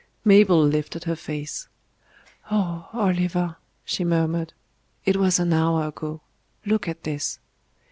Mabel 0.25 0.65
lifted 0.65 1.03
her 1.03 1.15
face. 1.15 1.67
"Oh! 2.49 2.89
Oliver," 2.91 3.57
she 3.85 4.03
murmured. 4.03 4.51
"It 5.05 5.17
was 5.17 5.37
an 5.37 5.53
hour 5.53 5.85
ago.... 5.89 6.21
Look 6.65 6.87
at 6.87 7.03
this." 7.03 7.37